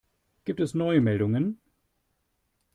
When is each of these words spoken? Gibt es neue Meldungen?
Gibt 0.45 0.59
es 0.61 0.73
neue 0.73 0.99
Meldungen? 0.99 1.61